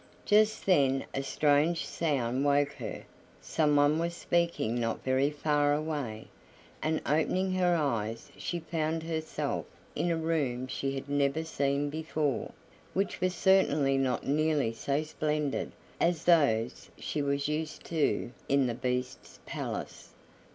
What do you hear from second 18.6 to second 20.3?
the Beast's palace.